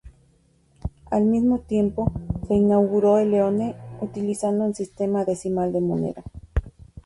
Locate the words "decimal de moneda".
5.25-6.23